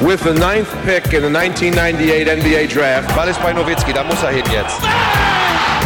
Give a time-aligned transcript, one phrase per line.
[0.00, 3.08] with the ninth pick in the 1998 NBA Draft.
[3.16, 4.80] Ball ist bei Nowitzki, da muss er hin jetzt.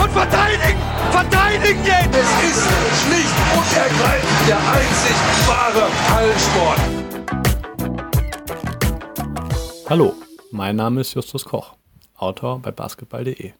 [0.00, 0.78] Und verteidigen!
[1.10, 2.14] Verteidigen jetzt!
[2.14, 2.68] Es ist
[3.02, 6.80] schlicht und ergreifend der einzig wahre Hallensport.
[9.89, 10.15] Hallo,
[10.51, 11.75] mein Name ist Justus Koch,
[12.17, 13.53] Autor bei basketball.de.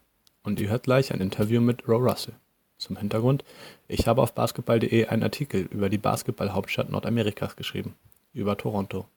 [0.43, 2.35] Und ihr hört gleich ein Interview mit Roe Russell.
[2.77, 3.43] Zum Hintergrund,
[3.87, 7.95] ich habe auf basketball.de einen Artikel über die Basketballhauptstadt Nordamerikas geschrieben,
[8.33, 9.07] über Toronto.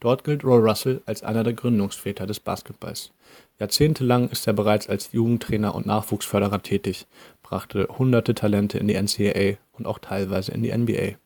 [0.00, 3.12] Dort gilt Roy Russell als einer der Gründungsväter des Basketballs.
[3.58, 7.06] Jahrzehntelang ist er bereits als Jugendtrainer und Nachwuchsförderer tätig,
[7.42, 11.16] brachte hunderte Talente in die NCAA und auch teilweise in die NBA.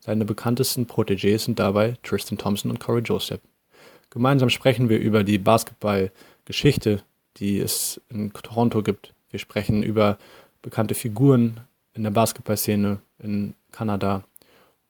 [0.00, 3.40] Seine bekanntesten Protégés sind dabei Tristan Thompson und Corey Joseph.
[4.10, 7.02] Gemeinsam sprechen wir über die Basketballgeschichte,
[7.36, 9.12] die es in Toronto gibt.
[9.30, 10.18] Wir sprechen über
[10.62, 11.60] bekannte Figuren
[11.92, 14.24] in der Basketballszene in Kanada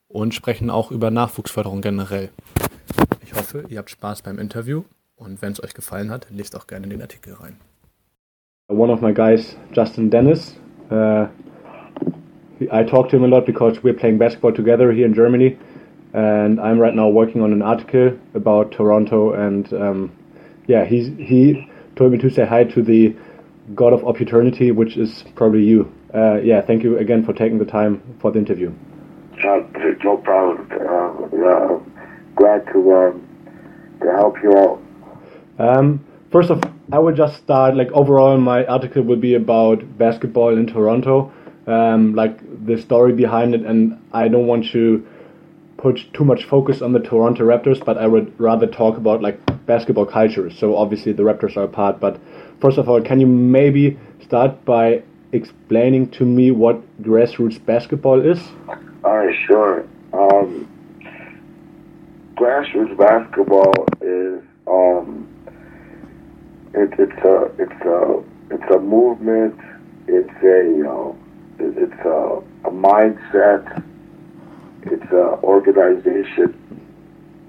[0.08, 2.30] und sprechen auch über Nachwuchsförderung generell.
[3.44, 4.84] Ich hoffe, ihr habt Spaß beim Interview
[5.16, 7.56] und wenn es euch gefallen hat, lest auch gerne den Artikel rein.
[8.68, 10.58] One of my guys, Justin Dennis,
[10.90, 11.26] uh,
[12.72, 15.58] I talk to him a lot because we're playing basketball together here in Germany,
[16.14, 20.12] and I'm right now working on an article about Toronto, and um,
[20.66, 23.14] yeah, he's, he told me to say hi to the
[23.74, 25.92] God of Opportunity, which is probably you.
[26.14, 28.72] Uh, yeah, thank you again for taking the time for the interview.
[29.46, 29.60] Uh,
[30.02, 30.66] no problem.
[30.72, 31.78] Uh,
[32.36, 33.28] glad to um,
[34.00, 34.80] to help you out.
[35.58, 37.76] Um, first of, I will just start.
[37.76, 41.32] Like overall, my article will be about basketball in Toronto,
[41.66, 45.06] um, like the story behind it, and I don't want to
[45.76, 49.38] put too much focus on the Toronto Raptors, but I would rather talk about like
[49.66, 50.50] basketball culture.
[50.50, 52.18] So obviously the Raptors are a part, but
[52.60, 58.40] first of all, can you maybe start by explaining to me what grassroots basketball is?
[59.04, 59.84] All right, sure.
[60.12, 60.66] Um,
[62.36, 65.28] grassroots basketball is um,
[66.74, 69.58] it, it's a it's a it's a movement.
[70.06, 71.14] It's a uh,
[71.58, 73.82] it's a, a mindset.
[74.82, 76.54] It's an organization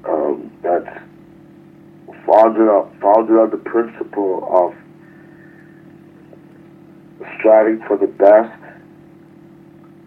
[0.07, 0.99] um, that's
[2.25, 4.73] founded up founded on the principle of
[7.39, 8.61] striving for the best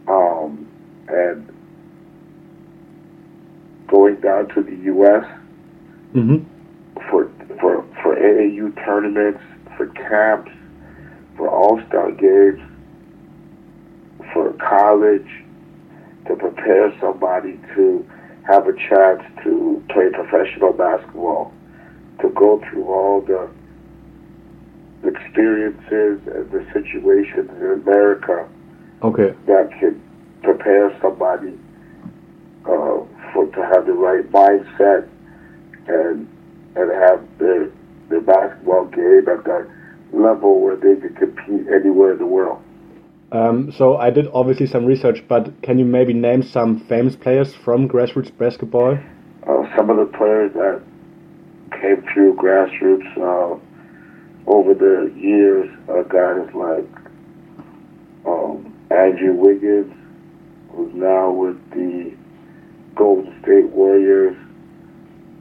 [0.09, 0.69] um,
[1.09, 1.58] and
[3.89, 5.25] going down to the U.S.
[6.15, 6.45] Mm-hmm.
[7.11, 9.43] for for for AAU tournaments,
[9.77, 10.53] for camps,
[11.37, 12.61] for All Star games,
[14.33, 15.29] for college,
[16.27, 18.09] to prepare somebody to
[18.47, 21.53] have a chance to play professional basketball,
[22.21, 23.49] to go through all the
[25.07, 28.49] experiences and the situations in America
[29.03, 29.35] Okay.
[29.47, 30.01] that can
[30.43, 31.57] prepare somebody
[32.65, 33.01] uh,
[33.47, 35.09] to have the right mindset
[35.87, 36.29] and
[36.77, 37.71] and have their
[38.09, 39.69] their basketball game at that
[40.13, 42.63] level where they can compete anywhere in the world.
[43.31, 47.55] Um, so I did obviously some research, but can you maybe name some famous players
[47.55, 48.99] from grassroots basketball?
[49.47, 50.81] Uh, some of the players that
[51.73, 53.59] came through grassroots uh,
[54.47, 56.89] over the years are guys like
[58.25, 59.93] um, Andrew Wiggins,
[60.73, 62.17] who's now with the
[62.99, 64.37] Golden State Warriors,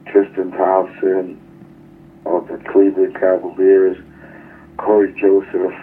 [0.06, 1.40] Tristan Thompson
[2.24, 3.98] of the Cleveland Cavaliers,
[4.76, 5.74] Cory Joseph,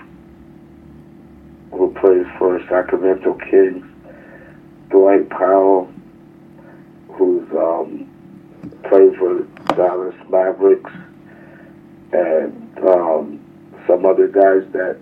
[1.71, 3.85] who plays for Sacramento Kings,
[4.89, 5.91] Dwight Powell,
[7.09, 8.09] who's um,
[8.89, 10.93] plays for Dallas Mavericks,
[12.13, 13.45] and um,
[13.85, 14.97] some other guys that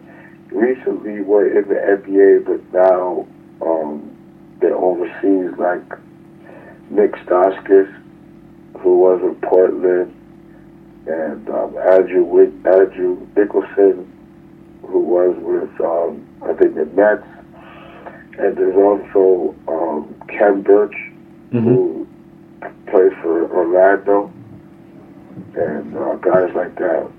[0.52, 3.28] recently were in the NBA, but now
[3.62, 4.10] um,
[4.60, 5.84] they're overseas, like
[6.94, 7.92] Nik Stauskas,
[8.80, 10.14] who was in Portland,
[11.08, 14.10] and um, Andrew Wick, Andrew Nicholson,
[14.84, 17.28] who was with um, I think the Nets,
[18.38, 20.96] and there's also um, Khem Birch,
[21.52, 22.08] who
[22.88, 24.32] plays for Orlando,
[25.56, 27.12] and uh, guys like that.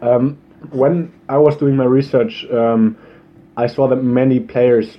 [0.00, 0.38] Um,
[0.70, 2.96] when I was doing my research, um,
[3.56, 4.96] I saw that many players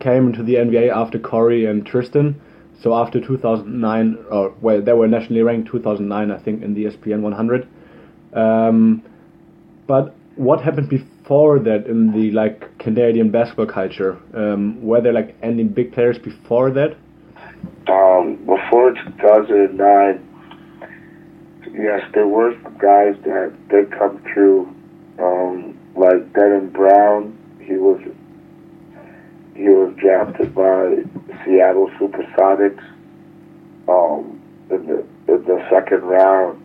[0.00, 2.40] came into the NBA after Cory and Tristan.
[2.82, 7.22] So after 2009, or well, they were nationally ranked 2009, I think, in the ESPN
[7.22, 7.68] 100.
[8.34, 9.02] Um,
[9.86, 14.18] but what happened before that in the like Canadian basketball culture?
[14.32, 16.96] Um, were there like any big players before that?
[17.88, 20.28] Um, before 2009,
[21.72, 24.72] yes, there were guys that did come through,
[25.18, 27.36] um, like Denham Brown.
[27.60, 28.00] He was
[29.58, 31.02] he was drafted by
[31.44, 32.84] Seattle Supersonics
[33.88, 34.40] um,
[34.70, 36.62] in the in the second round,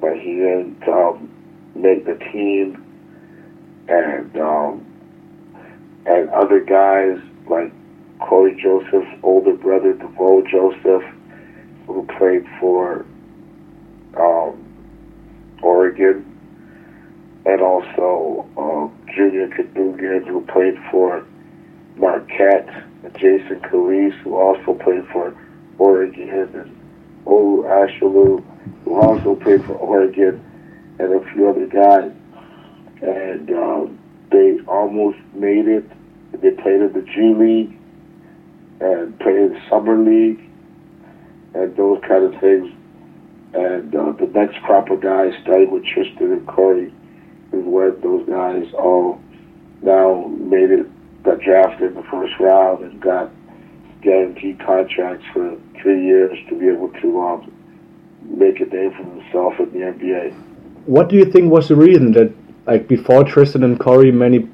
[0.00, 1.30] but he didn't um,
[1.76, 2.84] make the team.
[3.86, 4.84] And um,
[6.04, 7.72] and other guys like
[8.18, 11.04] Cory Joseph's older brother, DeVoe Joseph,
[11.86, 13.06] who played for
[14.16, 14.58] um,
[15.62, 16.26] Oregon,
[17.46, 21.24] and also uh, Junior Cadougan, who played for
[22.02, 22.68] Marquette,
[23.04, 25.34] and Jason Calliste, who also played for
[25.78, 26.76] Oregon, and
[27.24, 28.44] Olu
[28.84, 30.44] who also played for Oregon,
[30.98, 32.12] and a few other guys.
[33.00, 33.98] And um,
[34.30, 35.84] they almost made it.
[36.32, 37.78] They played in the G League
[38.80, 40.40] and played in the Summer League
[41.54, 42.72] and those kind of things.
[43.54, 46.92] And uh, the next crop of guys, starting with Tristan and Cory,
[47.52, 49.20] is when those guys all
[49.82, 50.86] now made it,
[51.22, 53.30] got drafted in the first round and got
[54.02, 57.52] guaranteed contracts for three years to be able to um,
[58.24, 60.32] make a name for themselves in the NBA.
[60.86, 62.32] What do you think was the reason that,
[62.66, 64.48] like, before Tristan and Cory, many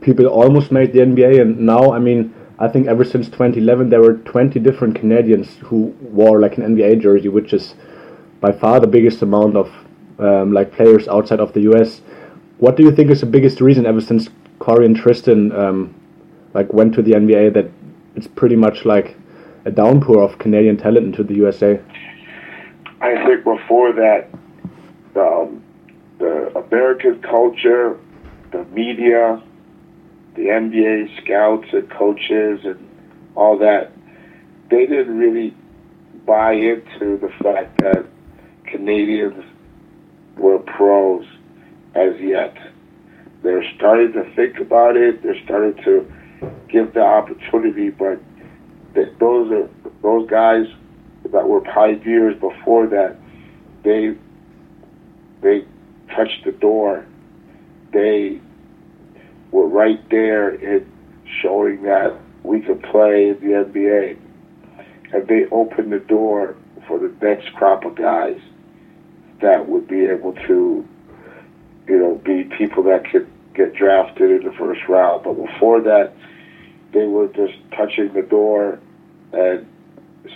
[0.00, 4.00] people almost made the NBA, and now, I mean, I think ever since 2011, there
[4.00, 7.74] were 20 different Canadians who wore like an NBA jersey, which is
[8.40, 9.70] by far the biggest amount of
[10.18, 12.00] um, like players outside of the US.
[12.58, 15.94] What do you think is the biggest reason ever since Cory and Tristan um,
[16.54, 17.70] like went to the NBA that
[18.14, 19.16] it's pretty much like
[19.66, 21.80] a downpour of Canadian talent into the USA?
[23.00, 24.28] I think before that,
[25.16, 25.62] um,
[26.18, 27.98] the American culture,
[28.52, 29.42] the media,
[30.34, 32.88] the NBA scouts and coaches and
[33.34, 33.92] all that,
[34.70, 35.54] they didn't really
[36.24, 38.06] buy into the fact that
[38.66, 39.44] Canadians
[40.36, 41.24] were pros
[41.94, 42.56] as yet.
[43.42, 45.22] They're starting to think about it.
[45.22, 46.12] They're starting to
[46.68, 48.20] give the opportunity, but
[49.18, 49.68] those are
[50.02, 50.66] those guys
[51.32, 53.16] that were pioneers before that.
[53.82, 54.16] They
[55.42, 55.64] they
[56.14, 57.06] touched the door.
[57.92, 58.40] They
[59.50, 60.90] were right there in
[61.42, 64.18] showing that we could play in the NBA.
[65.12, 66.56] And they opened the door
[66.86, 68.40] for the next crop of guys
[69.40, 70.86] that would be able to,
[71.88, 75.24] you know, be people that could get drafted in the first round.
[75.24, 76.12] But before that,
[76.92, 78.78] they were just touching the door
[79.32, 79.66] and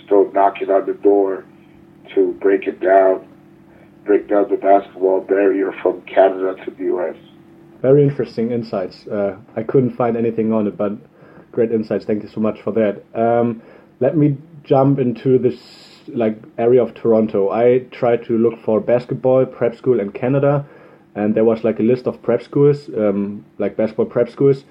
[0.05, 1.45] still knocking on the door
[2.15, 3.27] to break it down,
[4.05, 7.15] break down the basketball barrier from Canada to the U.S.
[7.81, 9.07] Very interesting insights.
[9.07, 10.93] Uh, I couldn't find anything on it, but
[11.51, 12.05] great insights.
[12.05, 13.03] Thank you so much for that.
[13.19, 13.61] Um,
[13.99, 15.57] let me jump into this
[16.07, 17.49] like area of Toronto.
[17.49, 20.65] I tried to look for basketball prep school in Canada,
[21.15, 24.63] and there was like a list of prep schools, um, like basketball prep schools,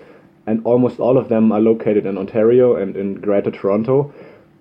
[0.46, 4.12] and almost all of them are located in Ontario and in Greater Toronto.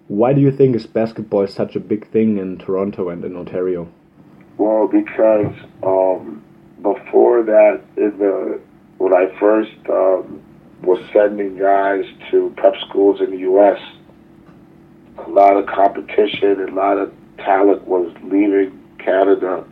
[0.07, 3.87] Why do you think is basketball such a big thing in Toronto and in Ontario?
[4.57, 5.53] Well, because
[5.83, 6.43] um,
[6.81, 8.59] before that, in the
[8.97, 10.41] when I first um,
[10.81, 13.79] was sending guys to prep schools in the U.S.,
[15.17, 19.65] a lot of competition and a lot of talent was leaving Canada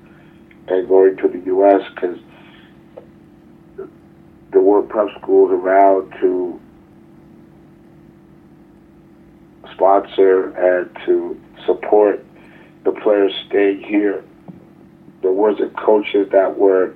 [0.68, 1.82] and going to the U.S.
[1.94, 2.20] because
[4.52, 6.60] there weren't prep schools around to
[9.74, 12.26] sponsor and to support
[12.84, 14.24] the players staying here
[15.22, 16.94] there wasn't coaches that were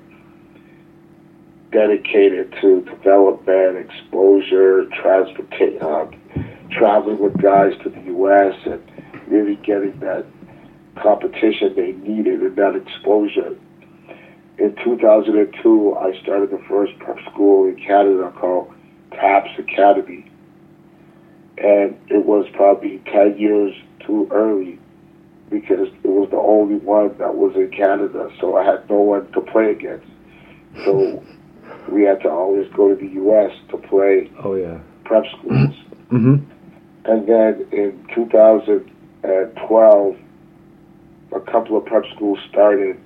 [1.72, 6.06] dedicated to development, exposure, transportation, uh,
[6.70, 8.56] traveling with guys to the U.S.
[8.66, 8.82] and
[9.28, 10.26] really getting that
[11.02, 13.58] competition they needed and that exposure.
[14.58, 18.72] In 2002, I started the first prep school in Canada called
[19.12, 20.30] TAPS Academy.
[21.58, 23.74] And it was probably 10 years
[24.06, 24.80] too early
[25.50, 29.30] because it was the only one that was in Canada, so I had no one
[29.34, 30.08] to play against.
[30.86, 31.22] So
[31.92, 33.52] we had to always go to the U.S.
[33.70, 34.30] to play.
[34.44, 34.80] Oh yeah.
[35.04, 35.76] Prep schools.
[36.12, 36.36] Mm-hmm.
[37.06, 40.18] And then in 2012,
[41.34, 43.00] a couple of prep schools started.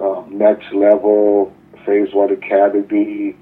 [0.00, 1.52] Um, next level,
[1.84, 3.36] Phase One Academy,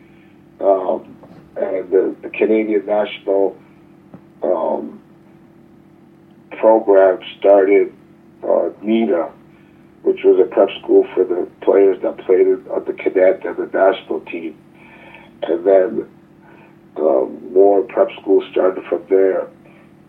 [0.60, 1.16] um,
[1.56, 3.56] and the, the Canadian National
[4.42, 5.00] um,
[6.58, 7.92] program started
[8.42, 9.30] uh, NEDA,
[10.02, 13.66] which was a prep school for the players that played on the cadet and the
[13.66, 14.58] national team.
[15.42, 16.08] And then
[16.96, 19.48] um, more prep schools started from there.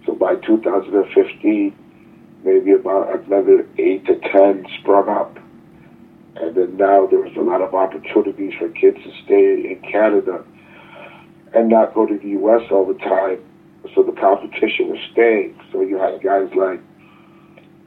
[0.05, 1.75] So by 2015,
[2.43, 5.37] maybe about another eight to ten sprung up.
[6.35, 10.43] And then now there was a lot of opportunities for kids to stay in Canada
[11.53, 12.61] and not go to the U.S.
[12.71, 13.43] all the time.
[13.93, 15.59] So the competition was staying.
[15.71, 16.79] So you had guys like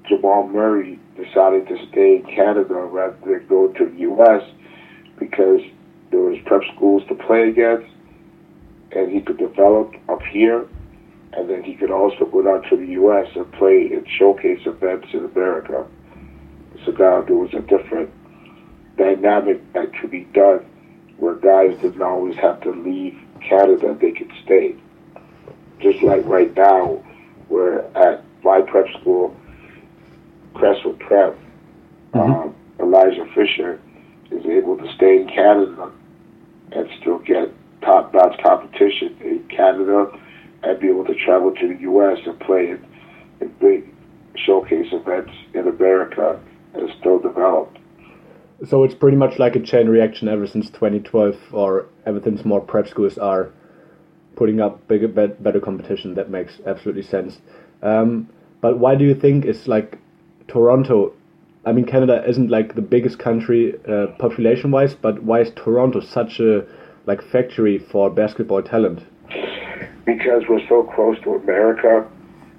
[0.09, 4.43] Jamal Murray decided to stay in Canada rather than go to the U.S.
[5.19, 5.61] because
[6.11, 7.91] there was prep schools to play against,
[8.93, 10.69] and he could develop up here,
[11.37, 13.29] and then he could also go down to the U.S.
[13.35, 15.87] and play in showcase events in America.
[16.85, 18.11] So now there was a different
[18.97, 20.65] dynamic that could be done
[21.19, 24.75] where guys didn't always have to leave Canada, they could stay.
[25.81, 27.03] Just like right now,
[27.49, 29.37] where at my prep school,
[30.55, 31.37] Crestwood Prep,
[32.15, 33.81] um, Elijah Fisher
[34.31, 35.91] is able to stay in Canada
[36.73, 40.07] and still get top notch competition in Canada
[40.65, 42.19] and be able to travel to the U.S.
[42.27, 42.87] and play in,
[43.41, 43.95] in big
[44.37, 46.41] showcase events in America
[46.75, 47.77] and still develop.
[48.67, 52.61] So it's pretty much like a chain reaction ever since 2012, or ever since more
[52.61, 53.51] prep schools are
[54.37, 56.15] putting up bigger, better competition.
[56.15, 57.41] That makes absolutely sense.
[57.83, 58.29] Um,
[58.61, 59.99] but why do you think it's like
[60.49, 61.13] Toronto?
[61.67, 66.41] I mean, Canada isn't like the biggest country uh, population-wise, but why is Toronto such
[66.41, 66.65] a
[67.07, 69.03] like factory for basketball talent?
[70.05, 72.09] Because we're so close to America.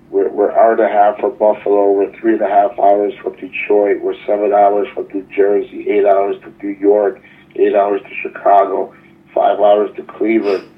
[0.10, 1.92] We're, we're hour and a half from Buffalo.
[1.92, 4.02] We're three and a half hours from Detroit.
[4.02, 5.90] We're seven hours from New Jersey.
[5.90, 7.22] Eight hours to New York.
[7.56, 8.94] Eight hours to Chicago.
[9.34, 10.70] Five hours to Cleveland.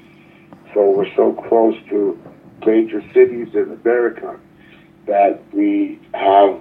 [0.74, 2.18] So we're so close to
[2.66, 4.38] major cities in America
[5.06, 6.60] that we have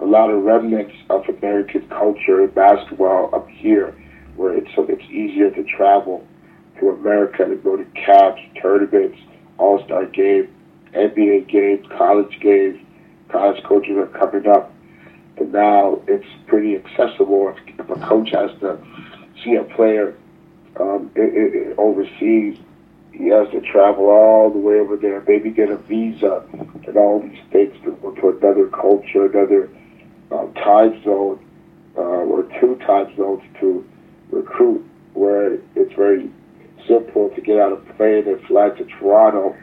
[0.00, 3.94] a lot of remnants of American culture and basketball up here,
[4.36, 6.26] where it's so it's easier to travel
[6.80, 9.18] to America to go to camps, tournaments,
[9.62, 10.52] All Star game,
[10.92, 12.84] NBA games, college games.
[13.28, 14.74] College coaches are coming up,
[15.38, 17.54] and now it's pretty accessible.
[17.68, 18.76] If, a coach has to
[19.42, 20.14] see a player
[20.80, 22.58] um, i i overseas,
[23.12, 26.44] he has to travel all the way over there, maybe get a visa,
[26.86, 29.70] and all these things to go to another culture, another
[30.32, 31.38] um, time zone,
[31.96, 33.86] uh, or two time zones to
[34.32, 34.84] recruit.
[35.14, 36.30] Where it's very
[36.86, 39.56] simple to get out of plane and fly to Toronto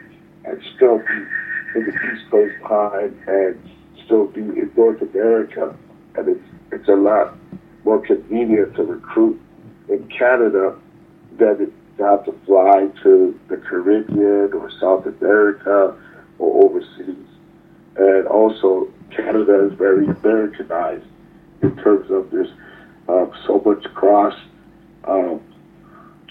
[0.44, 1.26] and still be
[1.74, 3.70] in the East Coast time and
[4.04, 5.76] still be in North America.
[6.16, 7.36] And it's, it's a lot
[7.84, 9.40] more convenient to recruit
[9.88, 10.76] in Canada
[11.38, 15.94] than it to have to fly to the Caribbean or South America
[16.38, 17.16] or overseas.
[17.96, 21.04] And also, Canada is very Americanized
[21.62, 22.50] in terms of there's
[23.08, 24.34] um, so much cross
[25.04, 25.40] um,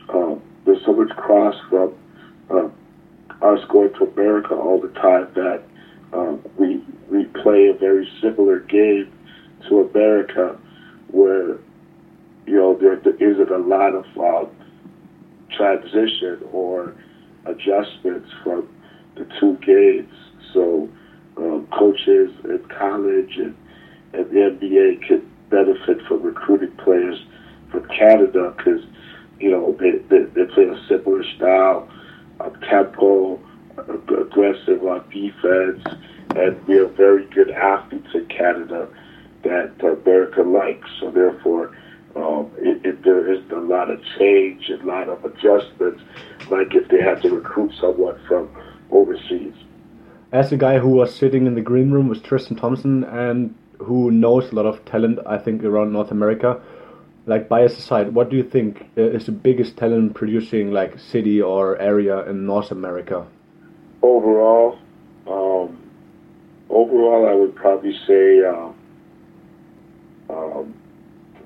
[0.10, 1.96] um, there's so much cross from
[2.52, 2.72] um,
[3.42, 5.64] us going to America all the time that
[6.14, 9.12] um, we we play a very similar game
[9.68, 10.60] to America,
[11.12, 11.58] where
[12.46, 14.50] you know there, there isn't a lot of um,
[15.52, 16.94] transition or
[17.46, 18.70] adjustments from
[19.16, 20.14] the two games.
[20.54, 20.88] So
[21.38, 23.56] um, coaches in college and,
[24.14, 27.20] and the NBA could benefit from recruiting players
[27.72, 28.82] from Canada because
[29.39, 31.89] you know, they, they, they play a similar style,
[32.39, 33.39] of tempo,
[33.77, 35.84] aggressive on defense,
[36.36, 38.88] and we have very good athletes in Canada
[39.43, 40.89] that America likes.
[41.00, 41.75] So therefore,
[42.15, 46.01] um, it, it, there isn't a lot of change a lot of adjustments,
[46.50, 48.50] like if they had to recruit someone from
[48.91, 49.53] overseas.
[50.31, 54.12] As a guy who was sitting in the green room with Tristan Thompson and who
[54.12, 56.62] knows a lot of talent, I think around North America,
[57.29, 61.39] like bias aside, what do you think uh, is the biggest talent producing like city
[61.39, 63.27] or area in North America?
[64.01, 64.79] Overall,
[65.27, 65.77] um,
[66.69, 68.75] overall, I would probably say um,
[70.27, 70.74] um,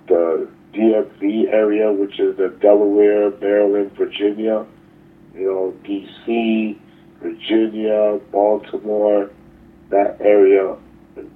[0.08, 4.66] the DMV area, which is the Delaware, Maryland, Virginia,
[5.36, 6.78] you know, DC,
[7.22, 9.30] Virginia, Baltimore,
[9.90, 10.78] that area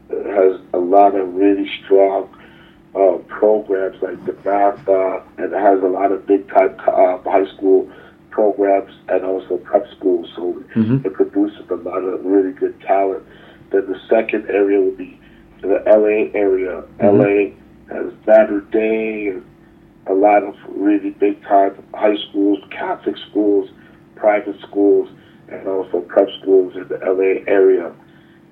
[0.09, 2.29] has a lot of really strong
[2.95, 7.89] uh, programs like DeMatha, and it has a lot of big time uh, high school
[8.31, 10.31] programs and also prep schools.
[10.35, 11.05] So Mhm.
[11.05, 13.23] it produces a lot of really good talent.
[13.71, 15.19] Then the second area would be
[15.61, 16.83] the LA area.
[16.99, 17.51] LA
[17.89, 19.43] has Mater Dei and
[20.07, 23.69] a lot of really big time high schools, Catholic schools,
[24.15, 25.09] private schools,
[25.49, 27.91] and also prep schools in the LA area.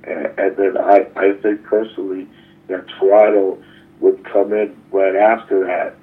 [0.03, 2.27] And, and then I, I think personally
[2.67, 3.57] that Toronto
[3.99, 5.95] would come in right after that.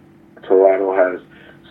[0.42, 1.20] Toronto has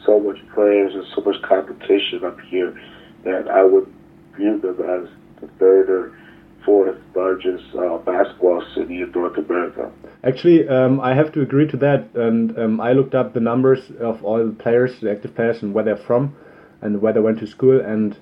[0.05, 2.79] so much players and so much competition up here
[3.23, 3.91] that I would
[4.35, 5.09] view them as
[5.41, 6.17] the third or
[6.65, 9.91] fourth largest uh, basketball city in North America.
[10.23, 12.09] Actually, um, I have to agree to that.
[12.13, 15.73] And um, I looked up the numbers of all the players, the active players, and
[15.73, 16.35] where they're from,
[16.81, 17.79] and where they went to school.
[17.79, 18.17] And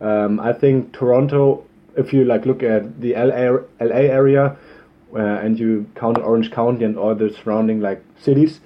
[0.00, 1.64] um, I think Toronto,
[1.96, 4.56] if you like look at the LA, LA area,
[5.14, 8.60] and you count Orange County and all the surrounding like cities,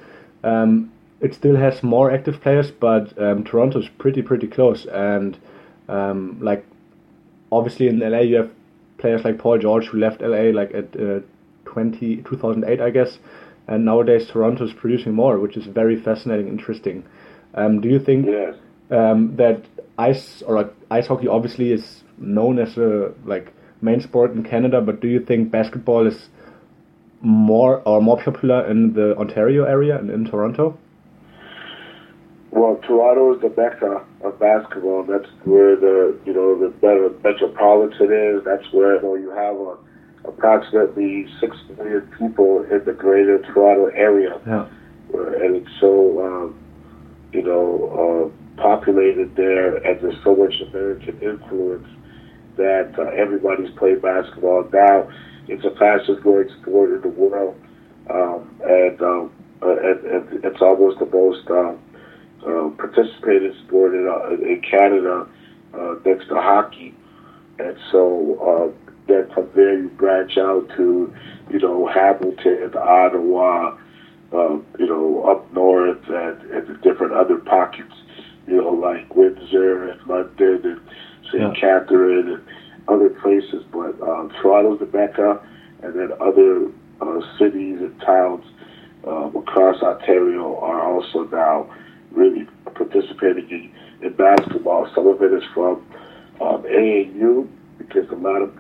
[0.45, 0.91] um,
[1.21, 4.87] it still has more active players, but um, is pretty pretty close.
[4.87, 5.37] And
[5.89, 6.65] um, like
[7.51, 8.51] obviously in LA you have
[8.99, 11.21] players like Paul George who left LA like at uh,
[11.65, 13.19] 20, 2008 I guess,
[13.67, 17.05] and nowadays Toronto is producing more, which is very fascinating, interesting.
[17.55, 18.55] Um, do you think Yes.
[18.91, 19.65] um, that
[19.99, 24.81] ice or like, ice hockey obviously is known as a like main sport in Canada,
[24.81, 26.29] but do you think basketball is
[27.21, 30.79] more or more popular in the Ontario area and in Toronto?
[32.51, 35.05] Well, Toronto is the mecca of basketball.
[35.05, 38.45] That's where the you know the better metropolitan is.
[38.45, 39.77] That's where you, know, you have a,
[40.29, 44.67] approximately six million people in the greater Toronto area, Yeah.
[45.15, 46.59] uh, and it's so um,
[47.33, 51.87] you know uh, populated there, and there's so much American influence
[52.57, 55.09] that uh, everybody's playing basketball now.
[55.49, 57.57] It's the fastest growing sport in the world,
[58.11, 61.79] um, and, um, uh, and and it's almost the most um,
[62.47, 65.27] uh, participated sport in, uh, in Canada
[65.75, 66.95] uh, next to hockey.
[67.59, 71.13] And so uh, then from there you branch out to,
[71.51, 73.77] you know, Hamilton, and Ottawa,
[74.33, 77.95] uh, you know, up north and, and the different other pockets,
[78.47, 80.81] you know, like Windsor and London and
[81.33, 81.43] St.
[81.43, 81.61] Yeah.
[81.61, 82.45] Catherine and
[82.89, 83.65] other places.
[83.71, 85.41] But um, Toronto's the mecca,
[85.83, 88.45] and then other uh, cities and towns
[89.07, 91.73] um, across Ontario are also now
[92.11, 94.91] really participating in, in basketball.
[94.95, 95.87] Some of it is from
[96.41, 98.57] um, AAU because a lot of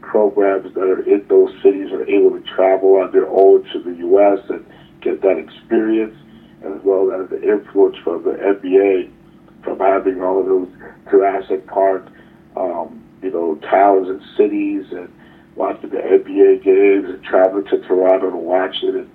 [0.00, 3.94] programs that are in those cities are able to travel on their own to the
[3.98, 4.38] U.S.
[4.48, 4.64] and
[5.00, 6.16] get that experience,
[6.64, 9.12] as well as the influence from the NBA
[9.62, 10.68] from having all of those
[11.10, 12.06] Jurassic Park,
[12.56, 15.12] um, you know, towns and cities and
[15.56, 19.10] watching the NBA games and traveling to Toronto to watch it and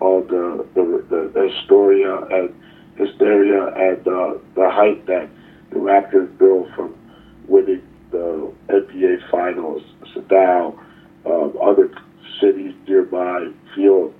[0.00, 2.54] all the the, the, the Astoria and
[2.96, 5.28] hysteria and uh, the hype that
[5.70, 6.94] the Raptors built from
[7.46, 9.82] winning the NBA Finals.
[10.14, 10.80] So now
[11.26, 11.90] um, other
[12.40, 14.12] cities nearby feel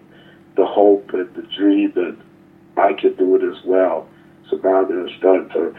[0.56, 2.16] the hope and the dream that
[2.76, 4.08] I can do it as well.
[4.50, 5.74] So now they're starting to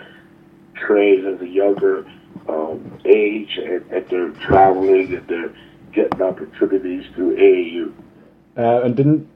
[0.76, 2.10] train at a younger
[2.50, 5.54] um, age and, and they're traveling and they're
[5.94, 7.94] getting opportunities through AAU.
[8.58, 9.28] Uh, and didn't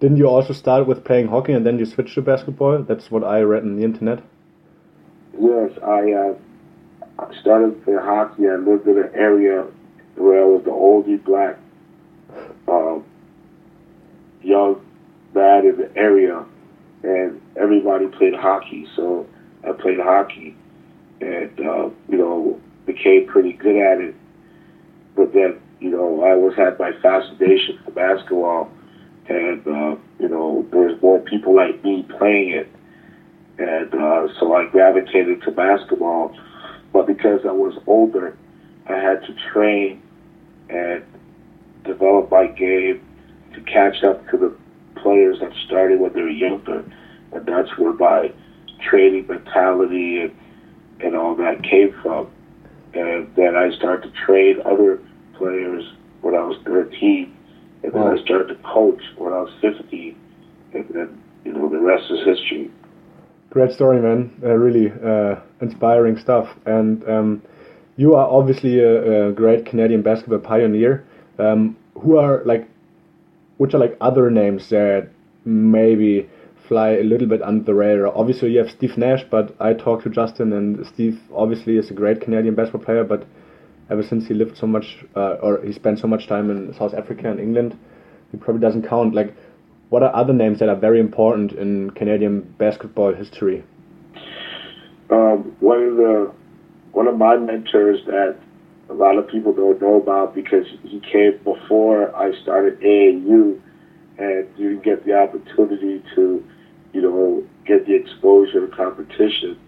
[0.00, 2.82] didn't you also start with playing hockey and then you switched to basketball?
[2.82, 4.22] That's what I read on the internet.
[5.38, 8.48] Yes, I uh, started playing hockey.
[8.48, 9.66] I lived in an area
[10.16, 11.58] where I was the only black
[12.68, 13.04] um,
[14.42, 14.84] young
[15.34, 16.44] man in the area,
[17.02, 18.86] and everybody played hockey.
[18.96, 19.26] So
[19.66, 20.56] I played hockey,
[21.20, 24.14] and uh, you know became pretty good at it.
[25.16, 28.70] But then you know I always had my fascination for basketball,
[29.28, 32.68] and uh, you know there was more people like me playing it
[33.58, 36.36] and uh, so I gravitated to basketball.
[36.92, 38.36] But because I was older,
[38.88, 40.02] I had to train
[40.68, 41.04] and
[41.84, 43.00] develop my game
[43.54, 44.54] to catch up to the
[45.00, 46.84] players that started when they were younger,
[47.32, 48.32] and that's where my
[48.88, 50.36] training mentality and
[51.00, 52.30] and all that came from.
[52.94, 55.00] And then I started to train other
[55.34, 55.84] players
[56.20, 57.34] when I was 13,
[57.82, 58.12] and then Wow.
[58.14, 60.16] I started to coach when I was 15,
[60.74, 62.70] and then you know the rest is history.
[63.50, 64.30] Great story, man.
[64.42, 66.48] Uh, really uh, inspiring stuff.
[66.64, 67.42] And um,
[67.96, 71.04] you are obviously a, a great Canadian basketball pioneer.
[71.38, 72.68] Um, who are like,
[73.58, 75.08] which are like other names that
[75.44, 76.28] maybe
[76.72, 78.08] fly a little bit under the radar?
[78.16, 81.94] Obviously, you have Steve Nash, but I talked to Justin, and Steve obviously is a
[81.94, 83.04] great Canadian basketball player.
[83.04, 83.26] But
[83.90, 86.94] ever since he lived so much, uh, or he spent so much time in South
[86.94, 87.78] Africa and England,
[88.30, 89.14] he probably doesn't count.
[89.14, 89.34] Like,
[89.90, 93.64] what are other names that are very important in Canadian basketball history?
[95.12, 96.32] um, one of the
[96.92, 98.36] one of my mentors that
[98.90, 103.60] a lot of people don't know about because he came before I started AAU
[104.18, 106.44] and didn't get the opportunity to,
[106.92, 109.58] you know, get the exposure to competition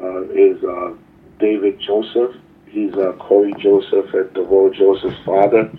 [0.00, 0.94] uh, is uh,
[1.38, 2.36] David Joseph.
[2.66, 5.70] He's uh, Cory Joseph and DeVoe Joseph's father,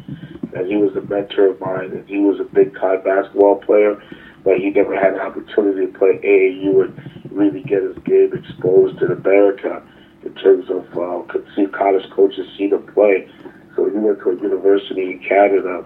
[0.53, 1.91] and he was a mentor of mine.
[1.91, 4.01] And he was a big time basketball player,
[4.43, 9.01] but he never had an opportunity to play AAU and really get his game exposed
[9.01, 9.83] in America
[10.23, 11.21] in terms of uh,
[11.55, 13.29] see college coaches see him play.
[13.75, 15.83] So he went to a university in Canada,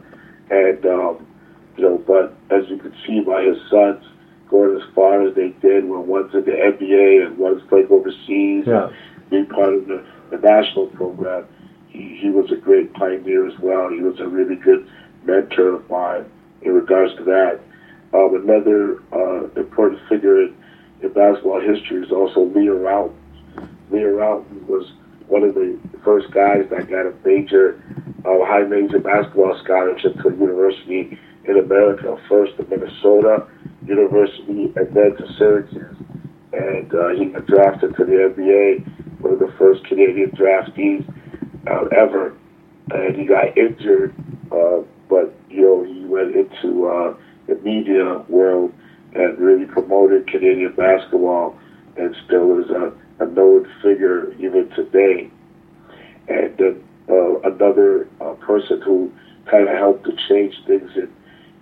[0.52, 1.28] and um,
[1.76, 4.06] you know, but as you can see by his sons
[4.50, 8.66] going as far as they did, when one's in the NBA and one's playing overseas,
[8.68, 8.88] Yeah.
[8.90, 11.46] and being part of the, the national program,
[11.88, 13.90] he, he was a great pioneer as well.
[13.90, 14.88] He was a really good
[15.24, 16.26] mentor of mine
[16.62, 17.60] in regards to that.
[18.14, 20.56] Um, another uh, important figure in,
[21.02, 22.42] in basketball history is also.
[22.42, 22.76] Leo
[24.18, 24.92] Rautins was
[25.28, 27.82] one of the first guys that got a major,
[28.26, 33.48] uh, high major basketball scholarship to a university in America, first to Minnesota
[33.86, 35.96] University and then to Syracuse.
[36.52, 41.08] And uh, he got drafted to the NBA, one of the first Canadian draftees
[41.68, 42.36] uh, ever.
[42.92, 44.16] And he got injured,
[44.52, 47.16] uh, but you know he went into uh,
[47.48, 48.74] the media world
[49.14, 51.58] and really promoted Canadian basketball,
[51.98, 52.92] and still is a,
[53.24, 55.30] a known figure even today.
[56.28, 59.12] And then uh, another uh, person who
[59.50, 61.12] kind of helped to change things in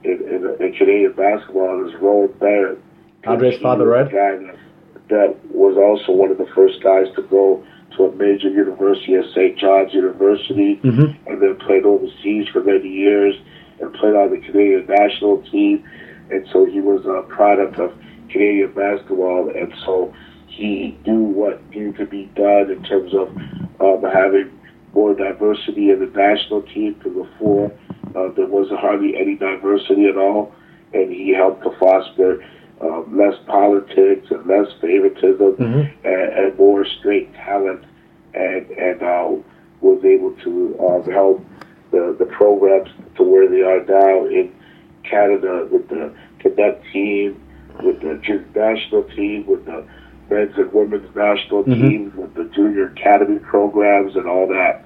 [0.08, 2.80] in, in, in Canadian basketball is Rowan Barrett.
[3.26, 4.10] Andre's father, right?
[4.10, 4.56] Guy
[5.10, 7.64] that, was also one of the first guys to go
[7.96, 9.58] to a major university at St.
[9.58, 11.16] John's University, Mhm.
[11.26, 13.36] and then played overseas for many years,
[13.80, 15.84] and played on the Canadian national team,
[16.30, 17.94] and so he was a product of
[18.30, 20.14] Canadian basketball, and so
[20.48, 23.30] he knew what needed to be done in terms of
[23.80, 24.52] um, having
[24.94, 26.94] more diversity in the national team.
[26.94, 27.72] Because before
[28.16, 30.54] uh, there wasn't hardly any diversity at all,
[30.94, 32.44] and he helped to foster
[32.82, 35.90] uh, less politics and less favoritism Mhm.
[36.04, 37.84] and, and more straight talent,
[38.34, 39.32] and and uh,
[39.82, 41.44] was able to uh, help
[41.92, 44.52] the the programs to where they are now in
[45.04, 47.36] Canada with the cadet team,
[47.84, 49.84] with the junior national team, with the
[50.30, 51.90] men's and women's national Mhm.
[51.90, 54.84] teams, with the junior academy programs, and all that.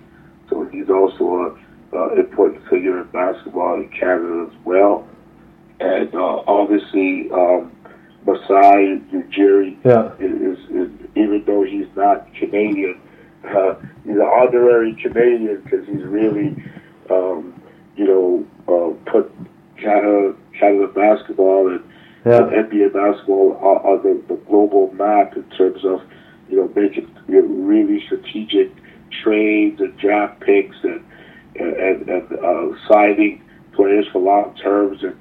[0.49, 1.55] So he's also a,
[1.93, 5.08] a important figure in basketball in Canada as well.
[5.80, 7.71] And uh, obviously, um,
[8.25, 10.12] Masai Ujiri Yeah.
[10.19, 12.99] is, is even though he's not Canadian,
[13.43, 16.56] uh, he's an honorary Canadian because he's really,
[17.10, 17.60] um,
[17.95, 19.32] you know, uh, put
[19.77, 21.82] Canada, Canada basketball and
[22.25, 22.38] Yeah.
[22.43, 26.01] and NBA basketball on, on the, the global map in terms of,
[26.49, 28.69] you know, making you know, really strategic
[29.23, 31.04] trades and draft picks and
[31.55, 35.17] and, and uh, signing players for long terms and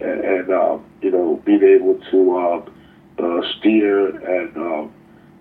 [0.00, 2.74] and, and um, you know being able to um,
[3.18, 4.92] uh, steer and um,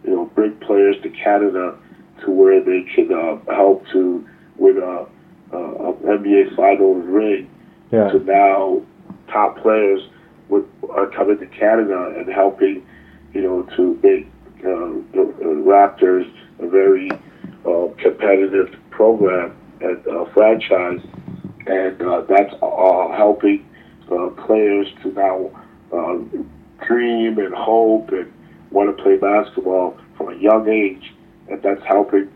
[0.04, 1.78] you know bring players to Canada
[2.24, 4.28] to where they can uh, help to
[4.58, 7.50] win a, a, a NBA Finals ring
[7.92, 8.10] Yeah.
[8.12, 8.82] to now
[9.28, 10.02] top players
[10.50, 12.86] would are coming to Canada and helping,
[13.34, 14.28] you know, to make
[14.60, 17.10] uh, the uh, Raptors a very
[17.66, 21.02] uh, competitive program and uh, franchise,
[21.68, 23.68] and uh, that's all helping
[24.12, 25.52] uh, players to now
[25.94, 26.18] uh,
[26.86, 28.32] dream and hope and
[28.72, 31.14] want to play basketball from a young age,
[31.50, 32.32] and that's helping,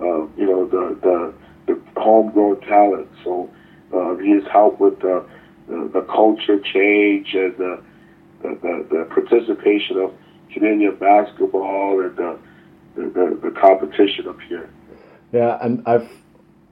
[0.00, 1.34] uh, you know, the the,
[1.66, 3.08] the homegrown talent.
[3.24, 3.50] So
[3.94, 5.24] uh, he has helped with the,
[5.68, 7.82] the the culture change and the
[8.42, 10.14] the, the, the participation of
[10.52, 12.38] Canadian basketball and the,
[12.96, 14.68] the, the competition up here.
[15.32, 16.08] Yeah, and I've.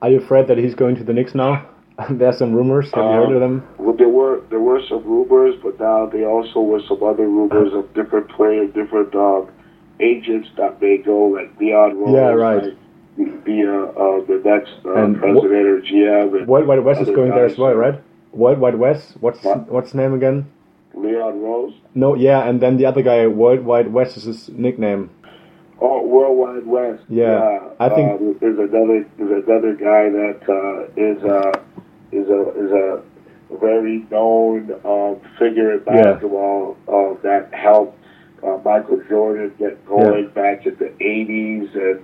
[0.00, 1.66] Are you afraid that he's going to the Knicks now?
[2.11, 2.87] There's some rumors.
[2.94, 3.66] Have you heard of them?
[3.78, 7.72] Well, there were there were some rumors, but now there also were some other rumors
[7.74, 9.50] of different players, different um,
[9.98, 12.14] agents that may go, like Leon Rose.
[12.14, 12.62] Yeah, right.
[13.16, 16.38] might Be uh, uh, the next uh, president or GM.
[16.38, 18.00] And World Wide Wes is going there as well, right?
[18.32, 19.14] World Wide Wes.
[19.18, 19.68] What's What?
[19.68, 20.48] what's his name again?
[20.94, 21.74] Leon Rose.
[21.94, 25.11] No, yeah, and then the other guy, World Wide Wes, is his nickname.
[25.80, 26.98] Oh, Worldwide Wes.
[27.08, 31.52] Yeah, I think- uh, there's another there's another guy that uh, is uh,
[32.10, 33.02] is a is a
[33.60, 36.02] very known um, figure in Yeah.
[36.02, 37.96] basketball uh, that helped
[38.42, 42.00] uh, Michael Jordan get going back in the '80s and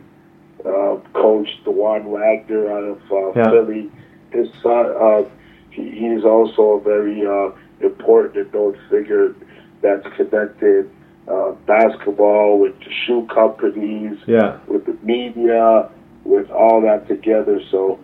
[0.64, 3.50] uh, coached Dajuan Wagner out of uh, Yeah.
[3.50, 3.90] Philly.
[4.30, 5.24] His son, uh,
[5.70, 9.34] he, he's also a very uh, important and known figure
[9.82, 10.90] that's connected
[11.28, 14.58] uh, basketball with the shoe companies, Yeah.
[14.66, 15.88] with the media,
[16.24, 17.60] with all that together.
[17.70, 17.98] So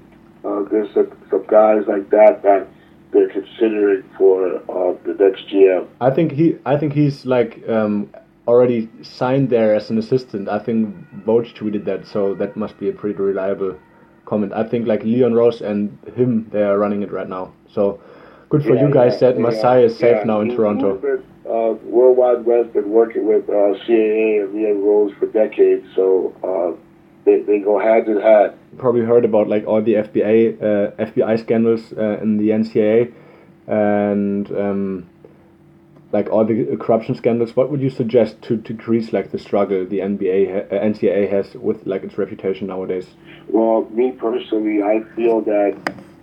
[0.44, 2.66] uh, there's some, some guys like that that
[3.12, 5.86] they're considering for uh, the next GM.
[6.00, 6.56] I think he.
[6.64, 8.10] I think he's like um,
[8.46, 10.48] already signed there as an assistant.
[10.48, 10.94] I think
[11.26, 13.76] Woj tweeted that, so that must be a pretty reliable
[14.26, 14.52] comment.
[14.52, 17.52] I think like Leon Rose and him, they are running it right now.
[17.68, 18.00] So
[18.50, 20.96] good for Yeah, you guys that Masai is safe now in Toronto.
[20.96, 26.34] been, uh, Worldwide Wes been working with uh, CAA and Leon Rose for decades, so
[26.44, 26.76] uh,
[27.24, 28.52] they, they go hand in hand.
[28.76, 33.12] Probably heard about like all the FBI uh, FBI scandals uh, in the NCAA
[33.66, 35.08] and um,
[36.12, 37.54] like all the corruption scandals.
[37.54, 41.30] What would you suggest to to decrease like the struggle the NBA ha- uh, NCAA
[41.30, 43.06] has with like its reputation nowadays?
[43.48, 45.76] Well, me personally, I feel that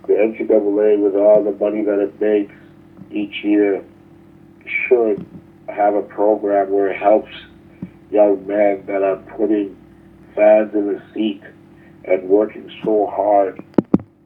[0.08, 2.54] the NCAA, with all the money that it makes
[3.12, 3.84] each year,
[4.88, 5.24] should
[5.68, 7.30] have a program where it helps
[8.10, 9.76] young men that are putting
[10.34, 11.42] fans in the seat
[12.04, 13.62] and working so hard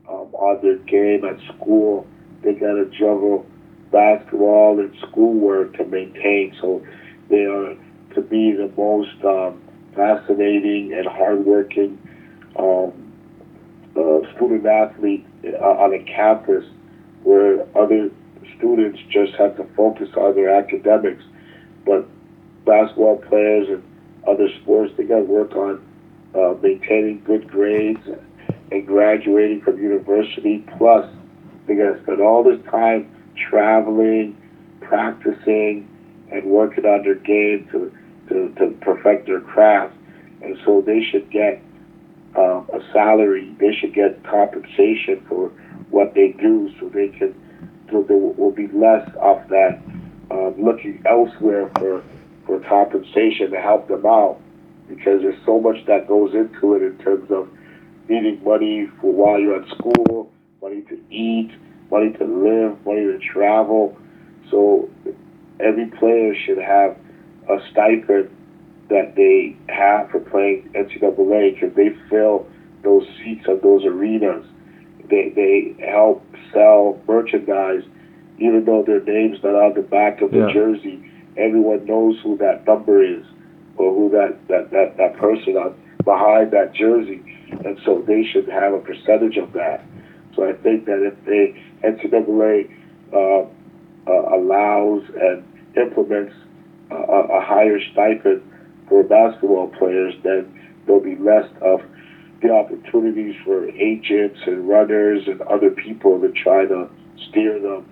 [0.08, 2.06] um, on their game at school.
[2.42, 3.44] They got to juggle
[3.90, 6.56] basketball and schoolwork to maintain.
[6.60, 6.86] So
[7.28, 7.74] they are
[8.14, 9.60] to be the most um,
[9.96, 11.98] fascinating and hardworking
[12.56, 12.92] um,
[13.96, 16.64] uh, student athlete on a campus
[17.22, 18.10] where other
[18.56, 21.22] students just have to focus on their academics,
[21.84, 22.06] but
[22.64, 23.82] basketball players and
[24.26, 25.84] other sports they got to work on
[26.34, 28.00] uh, maintaining good grades
[28.70, 30.64] and graduating from university.
[30.78, 31.08] Plus,
[31.66, 33.10] they got to spend all this time
[33.50, 34.36] traveling,
[34.80, 35.88] practicing,
[36.30, 37.92] and working on their game to,
[38.28, 39.94] to, to perfect their craft.
[40.42, 41.62] And so they should get
[42.36, 43.54] um, a salary.
[43.58, 45.48] They should get compensation for
[45.90, 47.34] what they do, so they can.
[47.90, 49.82] So there will be less of that
[50.30, 52.02] um, looking elsewhere for
[52.46, 54.40] for compensation to help them out,
[54.88, 57.48] because there's so much that goes into it in terms of
[58.08, 61.50] needing money for while you're at school, money to eat,
[61.90, 63.96] money to live, money to travel.
[64.50, 64.90] So
[65.60, 66.96] every player should have
[67.48, 68.30] a stipend
[68.92, 72.46] that they have for playing NCAA because they fill
[72.84, 74.44] those seats of those arenas.
[75.08, 77.82] They, they help sell merchandise,
[78.38, 80.52] even though their name's not on the back of the Yeah.
[80.52, 81.02] jersey.
[81.36, 83.24] Everyone knows who that number is
[83.76, 85.74] or who that, that, that, that person on
[86.04, 87.22] behind that jersey.
[87.64, 89.84] And so they should have a percentage of that.
[90.36, 92.70] So I think that if they NCAA
[93.12, 93.46] uh,
[94.06, 95.44] uh, allows and
[95.76, 96.34] implements
[96.90, 98.42] a, a a higher stipend
[98.88, 101.82] for basketball players, then there'll be less of
[102.42, 106.88] the opportunities for agents and runners and other people to try to
[107.28, 107.86] steer them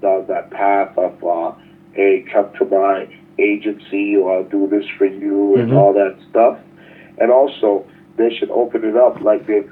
[0.00, 1.52] down that path of, uh,
[1.92, 3.06] hey, come to my
[3.38, 5.76] agency or I'll do this for you and Mhm.
[5.76, 6.58] all that stuff.
[7.18, 7.84] And also,
[8.16, 9.70] they should open it up like they've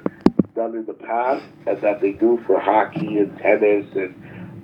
[0.55, 4.13] done in the past and that they do for hockey and tennis and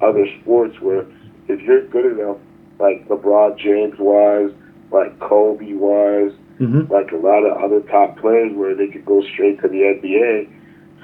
[0.02, 1.06] other sports where
[1.48, 2.38] if you're good enough,
[2.80, 4.52] like LeBron James was,
[4.91, 6.91] like Kobe was, Mm-hmm.
[6.91, 10.50] like a lot of other top players where they could go straight to the NBA.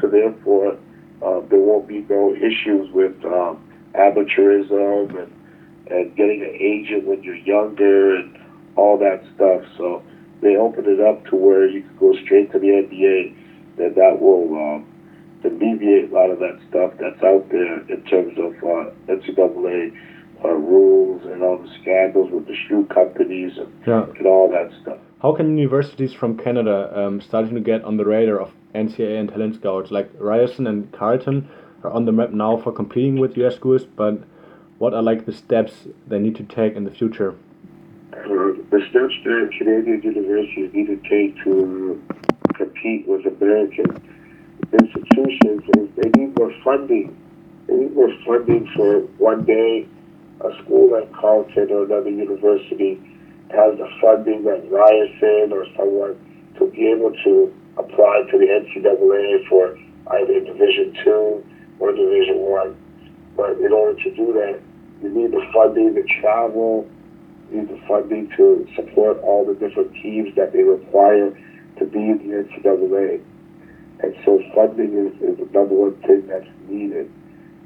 [0.02, 0.80] So therefore,
[1.22, 3.62] uh, there won't be no issues with um,
[3.94, 5.32] amateurism and
[5.92, 8.36] and getting an agent when you're younger and
[8.78, 9.62] all that stuff.
[9.78, 10.02] So
[10.42, 13.36] they open it up to where you can go straight to the NBA.
[13.78, 14.88] Then that will um,
[15.44, 19.96] alleviate a lot of that stuff that's out there in terms of uh, NCAA
[20.44, 24.06] uh, rules and all the scandals with the shoe companies and, Yeah.
[24.18, 24.98] and all that stuff.
[25.22, 29.30] How can universities from Canada um, starting to get on the radar of NCAA and
[29.30, 29.90] talent scouts?
[29.92, 31.48] Like Ryerson and Carleton
[31.84, 34.20] are on the map now for competing with US schools, but
[34.80, 37.36] what are like the steps they need to take in the future?
[38.28, 42.02] for the steps that Canadian universities need to take to
[42.54, 43.86] compete with American
[44.72, 47.16] institutions is they need more funding.
[47.68, 49.88] They need more funding for one day
[50.44, 53.00] a school like Carleton or another university
[53.52, 56.18] has the funding that Ryerson or someone
[56.60, 59.78] to be able to apply to the NCAA for
[60.18, 61.44] either Division two
[61.80, 62.78] or Division one.
[63.36, 64.62] But in order to do that,
[65.02, 66.90] you need the funding to travel,
[67.50, 71.32] need the funding to support all the different teams that they require
[71.80, 73.24] to be in the NCAA.
[74.00, 77.12] And so funding is, is the number one thing that's needed.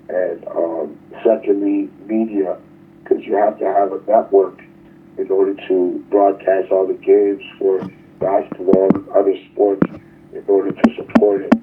[0.09, 2.59] And um, secondly, media,
[3.08, 4.60] because you have to have a network
[5.17, 7.80] in order to broadcast all the games for
[8.20, 9.88] basketball and other sports
[10.34, 11.54] in order to support it,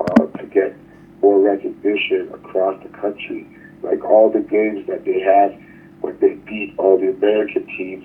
[0.00, 0.76] uh, to get
[1.22, 3.46] more recognition across the country.
[3.82, 5.54] Like all the games that they have
[6.00, 8.04] when they beat all the American teams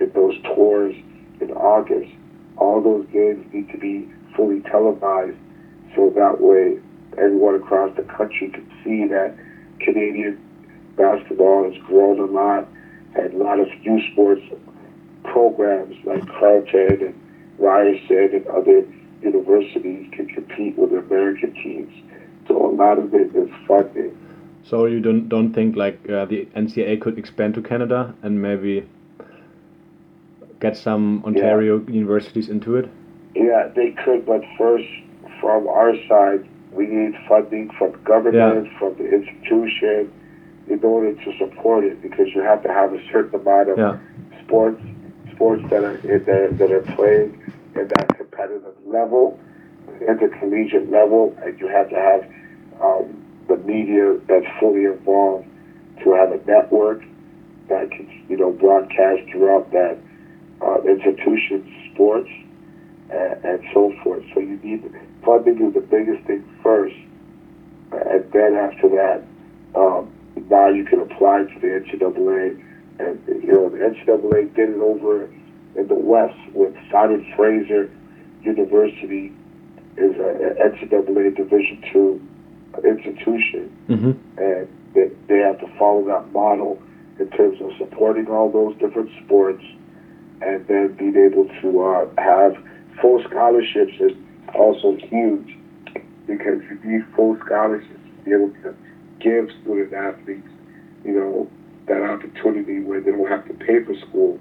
[0.00, 0.94] in those tours
[1.40, 2.12] in August.
[2.56, 5.36] All those games need to be fully televised
[5.96, 6.78] so that way
[7.16, 9.34] everyone across the country can see that
[9.80, 10.38] Canadian
[10.96, 12.68] basketball has grown a lot
[13.14, 14.42] and a lot of youth sports
[15.24, 17.20] programs like Carleton and
[17.58, 18.86] Ryerson and other
[19.22, 21.92] universities can compete with American teams.
[22.46, 24.18] So a lot of it is funding.
[24.64, 28.86] So you don't don't think like uh, the NCAA could expand to Canada and maybe
[30.64, 32.88] get some Ontario universities into it?
[33.34, 34.88] Yeah, they could, but first,
[35.40, 40.10] from our side, we need funding from government, from the institution,
[40.66, 43.98] in order to support it, because you have to have a certain amount of Yeah.
[44.44, 44.80] sports,
[45.34, 47.38] sports that are there, that are played
[47.76, 49.40] at that competitive level,
[50.08, 52.24] intercollegiate level, and you have to have
[52.80, 55.46] um, the media that's fully involved
[56.02, 57.02] to have a network
[57.68, 59.98] that can, you know, broadcast throughout that
[60.60, 62.30] uh, institution, sports,
[63.10, 64.22] and, and so forth.
[64.34, 64.84] So you need
[65.24, 66.94] funding is the biggest thing first,
[67.92, 69.28] and then after that,
[69.74, 70.13] um,
[70.50, 72.62] now you can apply to the NCAA.
[72.98, 75.24] And you know, the NCAA did it over
[75.76, 77.90] in the West with Simon Fraser
[78.42, 79.32] University
[79.96, 82.20] is an NCAA Division two
[82.82, 84.12] institution, Mm-hmm.
[84.38, 86.80] and they, they have to follow that model
[87.18, 89.62] in terms of supporting all those different sports,
[90.42, 92.56] and then being able to uh, have
[93.00, 94.12] full scholarships is
[94.54, 95.56] also huge
[96.26, 98.74] because you need full scholarships to be able to
[99.24, 100.46] give student athletes,
[101.04, 101.50] you know,
[101.88, 104.38] that opportunity where they don't have to pay for school,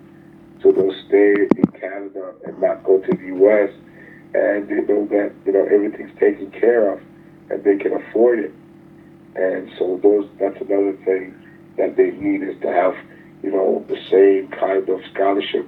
[0.61, 3.71] so they'll stay in Canada and not go to the U.S.
[4.35, 7.01] And they know that you know everything's taken care of,
[7.49, 8.51] and they can afford it.
[9.35, 11.35] And so those that's another thing
[11.77, 12.93] that they need is to have,
[13.41, 15.67] you know, the same kind of scholarship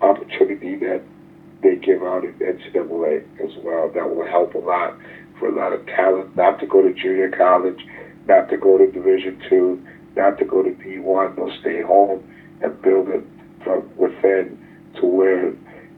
[0.00, 1.02] opportunity that
[1.62, 3.90] they give out at NCAA as well.
[3.92, 4.96] That will help a lot
[5.38, 7.80] for a lot of talent not to go to junior college,
[8.30, 9.84] not to go to Division two,
[10.16, 11.34] not to go to D one.
[11.34, 12.22] They'll stay home
[12.62, 13.24] and build it
[13.64, 14.56] from within
[15.00, 15.48] to where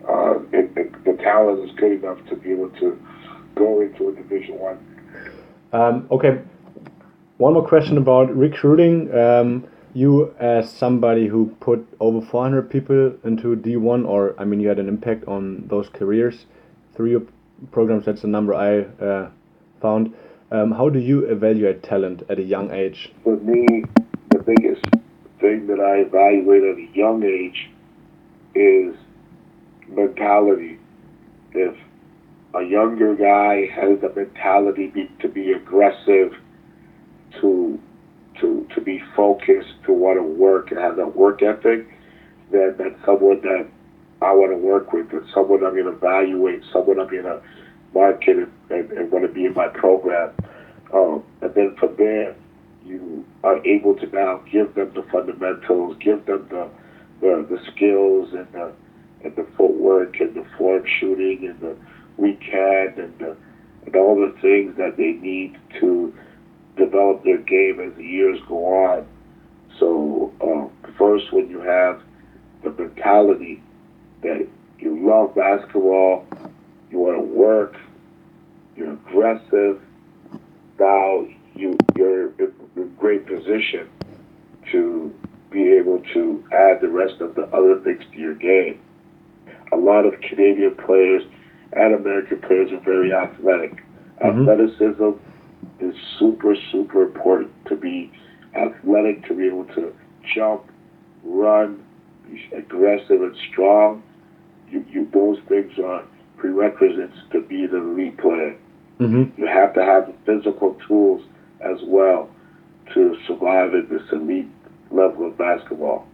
[0.08, 2.98] uh, it, the, the talent is good enough to be able to
[3.54, 4.78] go into a Division one.
[5.74, 6.40] Um, okay,
[7.36, 9.14] one more question about recruiting.
[9.14, 9.64] Um,
[9.94, 14.78] you, as somebody who put over 400 people into D1, or I mean, you had
[14.78, 16.46] an impact on those careers
[16.94, 17.22] through your
[17.72, 18.06] programs.
[18.06, 19.30] That's the number I uh,
[19.82, 20.14] found.
[20.52, 23.10] Um, how do you evaluate talent at a young age?
[23.24, 23.86] For me,
[24.28, 24.84] the biggest
[25.40, 27.70] thing that I evaluate at a young age
[28.54, 28.94] is
[29.88, 30.78] mentality.
[31.52, 31.74] If
[32.54, 36.34] a younger guy has the mentality be, to be aggressive,
[37.40, 37.80] to
[38.40, 41.88] to to be focused, to want to work and have that work ethic,
[42.50, 43.70] then that's someone that
[44.20, 45.10] I want to work with.
[45.12, 46.62] That's someone I'm going to evaluate.
[46.74, 47.40] Someone I'm going to
[47.94, 50.32] market and, and, want to be in my program.
[50.92, 52.34] Um, and then from there,
[52.84, 56.68] you are able to now give them the fundamentals, give them the
[57.20, 58.72] the, the skills and the
[59.24, 61.76] and the footwork and the form shooting and the
[62.16, 63.36] weekend and the,
[63.86, 66.12] and all the things that they need to
[66.76, 69.06] develop their game as the years go on.
[69.78, 72.02] So um, first, when you have
[72.62, 73.62] the mentality
[74.22, 74.46] that
[74.78, 76.26] you love basketball,
[76.92, 77.76] you want to work,
[78.76, 79.80] you're aggressive.
[80.78, 83.88] Now you you're in a great position
[84.70, 85.12] to
[85.50, 88.80] be able to add the rest of the other things to your game.
[89.72, 91.22] A lot of Canadian players
[91.72, 93.82] and American players are very athletic.
[94.20, 94.42] Mhm.
[94.42, 95.10] Athleticism
[95.80, 98.10] is super, super important to be
[98.54, 99.94] athletic, to be able to
[100.34, 100.62] jump,
[101.24, 101.82] run,
[102.30, 104.02] be aggressive and strong.
[104.70, 106.02] You, you those things are
[106.42, 108.56] prerequisites to be the elite player.
[108.98, 109.40] Mm-hmm.
[109.40, 111.22] You have to have the physical tools
[111.60, 112.28] as well
[112.92, 114.48] to survive at this elite
[114.90, 116.04] level of basketball.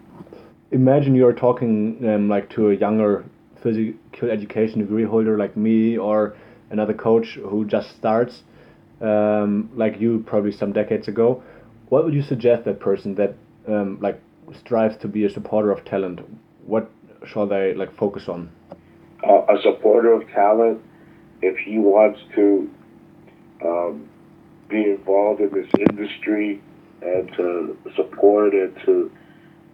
[0.70, 3.24] Imagine you're talking um, like to a younger
[3.62, 6.36] physical education degree holder like me or
[6.70, 8.42] another coach who just starts,
[9.00, 11.42] um, like you probably some decades ago.
[11.88, 13.34] What would you suggest that person that
[13.66, 14.20] um, like
[14.60, 16.20] strives to be a supporter of talent?
[16.66, 16.90] What
[17.26, 18.50] shall they like focus on?
[19.26, 20.82] Uh, a supporter of talent,
[21.42, 22.70] if he wants to
[23.64, 24.08] um,
[24.68, 26.60] be involved in this industry
[27.02, 29.10] and to support and to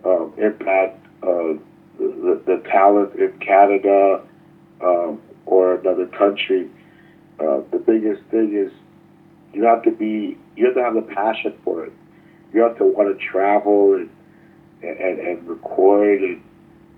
[0.05, 1.55] um, impact uh,
[1.99, 4.23] the, the talent in Canada
[4.83, 6.71] um, or another country,
[7.41, 8.73] uh, the biggest thing is
[9.53, 11.93] you have to be you have to have the passion for it.
[12.53, 14.11] You have to want to travel and
[14.83, 16.43] and, and record and,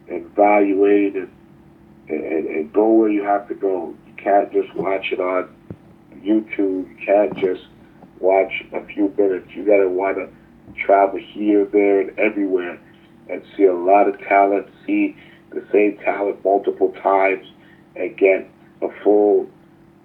[0.09, 1.31] and evaluate and
[2.09, 3.95] and, and go where you have to go.
[4.07, 5.55] You can't just watch it on
[6.17, 6.89] YouTube.
[6.89, 7.67] You can't just
[8.21, 9.49] watch a few minutes.
[9.55, 10.29] You got to want to
[10.85, 12.81] travel here, there, and everywhere
[13.29, 15.17] and see a lot of talent, see
[15.51, 17.47] the same talent multiple times,
[17.97, 18.49] and get
[18.83, 19.49] a full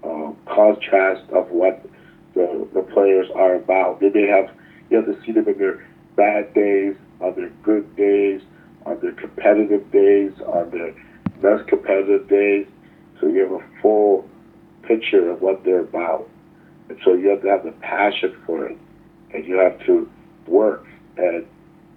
[0.03, 1.85] um, contrast of what
[2.33, 3.99] the, the players are about.
[3.99, 4.49] They may have,
[4.89, 8.41] you have to see them in their bad days, on their good days,
[8.85, 10.95] on their competitive days, on their
[11.41, 12.67] less competitive days.
[13.19, 14.27] So you have a full
[14.83, 16.29] picture of what they're about.
[16.89, 18.77] And so you have to have the passion for it.
[19.33, 20.09] And you have to
[20.47, 20.85] work
[21.17, 21.45] and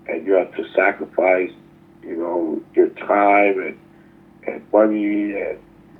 [0.06, 1.50] and you have to sacrifice,
[2.02, 3.78] you know, your time and
[4.46, 5.58] and money and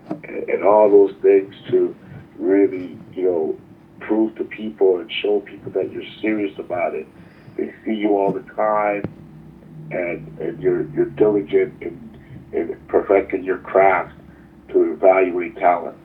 [0.09, 1.97] and, and all those things to
[2.39, 3.59] really, you know,
[4.01, 7.07] prove to people and show people that you're serious about it.
[7.57, 9.05] They see you all the time,
[9.91, 12.14] and, and you're you're diligent in
[12.89, 14.15] perfecting your craft
[14.71, 15.97] to evaluate talent.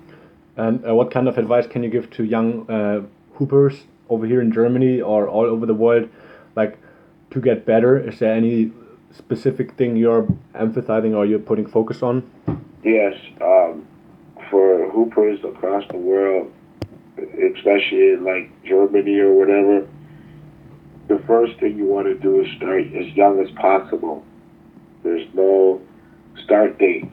[0.58, 3.02] And uh, what kind of advice can you give to young uh,
[3.36, 6.10] hoopers over here in Germany or all over the world,
[6.56, 6.78] like
[7.32, 7.98] to get better?
[7.98, 8.72] Is there any
[9.12, 12.30] specific thing you're emphasizing or you're putting focus on?
[12.84, 13.88] Yes, um,
[14.50, 16.52] for hoopers across the world,
[17.18, 19.88] especially in like Germany or whatever,
[21.08, 24.24] the first thing you want to do is start as young as possible.
[25.04, 25.82] There's no
[26.50, 27.06] start date.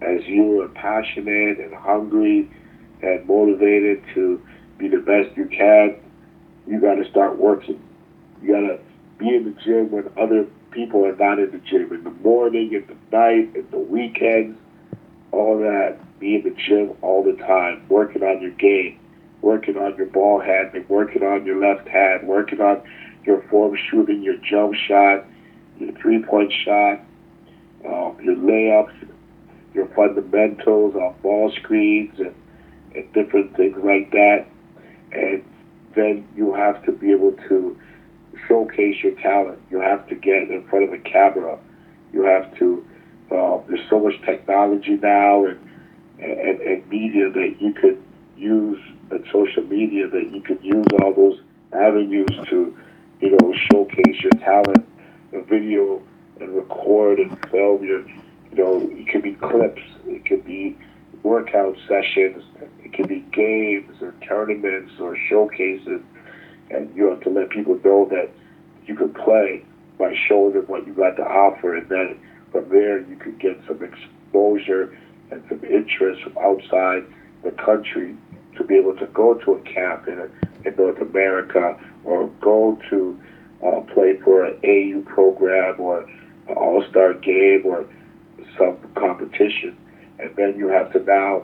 [0.00, 2.50] As you are passionate and hungry
[3.02, 4.40] and motivated to
[4.78, 5.96] be the best you can,
[6.66, 7.80] you got to start working.
[8.40, 8.80] You got to
[9.18, 11.92] be in the gym when other people are not in the gym.
[11.92, 14.58] In the morning, in the night, in the weekends,
[15.30, 15.98] all that.
[16.18, 18.98] Be in the gym all the time, working on your game,
[19.42, 22.80] working on your ball handling, working on your left hand, working on
[23.24, 25.26] your form shooting, your jump shot,
[25.78, 27.00] your three point shot,
[27.86, 29.08] um, your layups,
[29.74, 32.34] your fundamentals on ball screens, and,
[32.94, 34.46] and different things like that.
[35.12, 35.44] And
[35.94, 37.78] then you have to be able to
[38.48, 39.60] showcase your talent.
[39.70, 41.58] You have to get in front of a camera.
[42.12, 42.86] You have to.
[43.30, 45.58] Uh, there's so much technology now and,
[46.18, 48.02] and and media that you could
[48.36, 48.78] use
[49.12, 51.38] and social media that you could use all those
[51.72, 52.76] avenues to,
[53.20, 54.88] you know, showcase your talent,
[55.32, 56.02] a video
[56.42, 60.76] and record and film your, you know, it could be clips, it could be
[61.22, 62.44] workout sessions,
[62.84, 66.00] it could be games or tournaments or showcases,
[66.70, 68.30] and you have to let people know that
[68.86, 69.64] you can play
[69.98, 72.18] by showing them what you got to offer, and then
[72.50, 74.96] from there you could get some exposure
[75.30, 77.04] and some interest from outside
[77.44, 78.16] the country
[78.56, 80.30] to be able to go to a camp in,
[80.64, 83.18] in North America or go to
[83.66, 86.08] uh, play for an AAU program or
[86.48, 87.86] All Star game or
[88.58, 89.76] some competition,
[90.18, 91.42] and then you have to now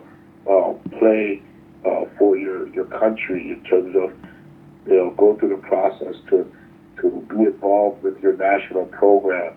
[0.51, 1.42] uh, play
[1.84, 4.12] uh, for your your country in terms of
[4.86, 6.51] you know go through the process to
[7.01, 9.55] to be involved with your national program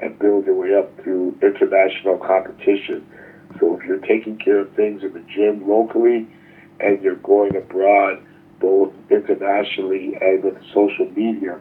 [0.00, 3.06] and build your way up through international competition.
[3.58, 6.26] So if you're taking care of things in the gym locally
[6.78, 8.22] and you're going abroad,
[8.60, 11.58] both internationally and with social media,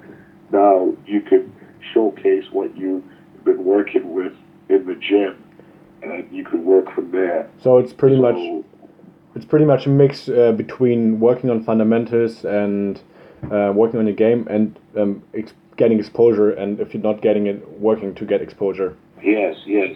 [0.51, 1.53] now you can
[1.93, 3.03] showcase what you've
[3.43, 4.33] been working with
[4.69, 5.41] in the gym,
[6.03, 7.49] and you can work from there.
[7.61, 8.65] So it's pretty So- much
[9.35, 12.99] it's pretty much a mix uh, between working on fundamentals and
[13.51, 16.49] uh, working on your game and um, ex- getting exposure.
[16.49, 18.97] And if you're not getting it, working to get exposure.
[19.23, 19.95] Yes, yes,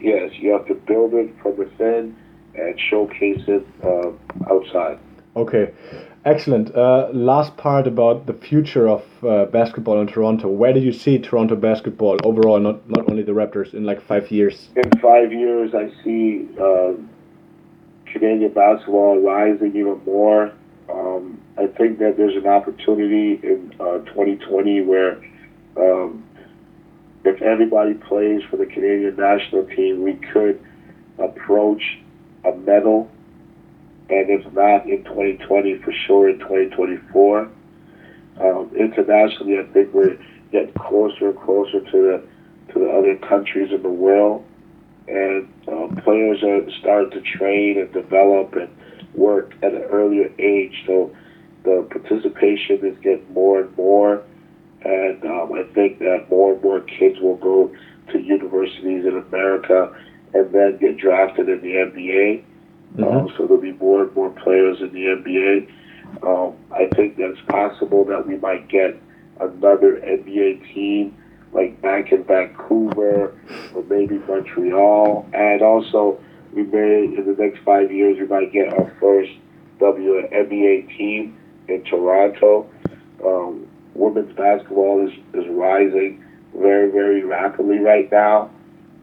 [0.00, 0.32] yes.
[0.34, 2.16] You have to build it from within
[2.54, 4.10] and showcase it uh,
[4.52, 4.98] outside.
[5.36, 5.72] Okay,
[6.24, 6.74] excellent.
[6.74, 10.48] Uh, last part about the future of uh, basketball in Toronto.
[10.48, 14.30] Where do you see Toronto basketball overall, not not only the Raptors, in like five
[14.30, 14.68] years?
[14.76, 16.92] In five years, I see uh,
[18.06, 20.52] Canadian basketball rising even more.
[20.88, 25.22] Um, I think that there's an opportunity in uh, 2020 where
[25.76, 26.24] um,
[27.24, 30.60] if everybody plays for the Canadian national team, we could
[31.18, 31.98] approach
[32.44, 33.10] a medal.
[34.10, 37.48] And if not in 2020, for sure in 2024.
[38.40, 40.18] Um, internationally, I think we're
[40.50, 42.22] getting closer and closer to the
[42.72, 44.44] to the other countries in the world,
[45.08, 48.68] and um, players are starting to train and develop and
[49.14, 50.84] work at an earlier age.
[50.86, 51.14] So
[51.64, 54.22] the participation is getting more and more,
[54.82, 57.74] and um, I think that more and more kids will go
[58.12, 59.94] to universities in America
[60.32, 62.44] and then get drafted in the NBA.
[62.98, 65.72] Um, so there'll be more and more players in the NBA.
[66.26, 69.00] Um, I think that it's possible that we might get
[69.38, 71.16] another NBA team
[71.52, 73.38] like back in Vancouver
[73.74, 75.28] or maybe Montreal.
[75.32, 76.20] And also,
[76.52, 79.30] we may, in the next five years, we might get our first
[79.78, 81.38] WNBA team
[81.68, 82.68] in Toronto.
[83.24, 86.24] Um, women's basketball is, is rising
[86.54, 88.50] very, very rapidly right now,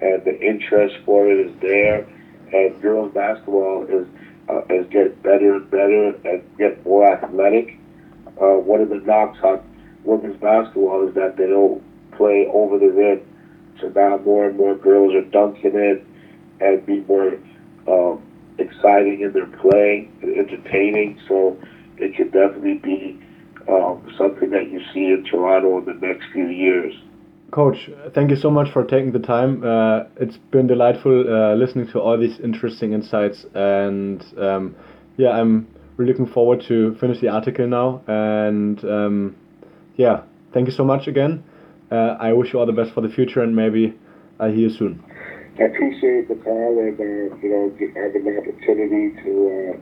[0.01, 2.07] and the interest for it is there.
[2.53, 4.07] And girls basketball is
[4.49, 7.77] uh, is getting better and better and get more athletic.
[8.41, 9.61] Uh, one of the knocks on
[10.03, 13.21] women's basketball is that they don't play over the rim.
[13.81, 16.05] So now more and more girls are dunking it
[16.59, 17.37] and be more
[17.87, 18.23] um,
[18.57, 21.19] exciting in their play and entertaining.
[21.27, 21.57] So
[21.97, 23.19] it could definitely be
[23.67, 26.93] um, something that you see in Toronto in the next few years.
[27.51, 29.63] Coach, thank you so much for taking the time.
[29.63, 34.75] Uh, it's been delightful uh, listening to all these interesting insights, and um,
[35.15, 38.01] yeah, I'm really looking forward to finish the article now.
[38.05, 39.35] And um,
[39.95, 40.23] yeah,
[40.53, 41.45] thank you so much again.
[41.89, 43.97] Uh, I wish you all the best for the future, and maybe
[44.41, 45.01] I'll hear you soon.
[45.57, 49.77] I appreciate the call and uh, you know having the opportunity to uh,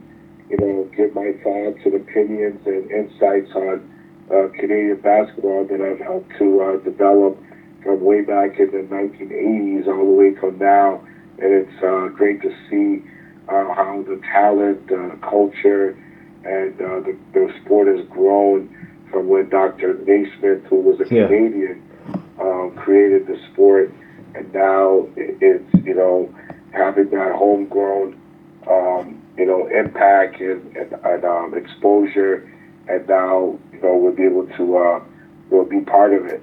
[0.50, 3.82] you know give my thoughts and opinions and insights on
[4.30, 7.36] uh, Canadian basketball that I've helped to uh, develop
[7.86, 11.00] from way back in the 1980s all the way till now,
[11.38, 13.02] and it's uh, great to see
[13.48, 15.96] uh, how the talent, uh, culture,
[16.44, 18.68] and uh, the, the sport has grown
[19.10, 19.94] from when Dr.
[20.04, 21.28] Naismith, who was a Yeah.
[21.28, 21.82] Canadian,
[22.40, 23.92] um, created the sport,
[24.34, 26.34] and now it, it's you know
[26.72, 28.20] having that homegrown
[28.68, 32.50] um, you know impact and, and, and um, exposure,
[32.88, 35.00] and now you know we'll be able to uh,
[35.50, 36.42] we'll be part of it.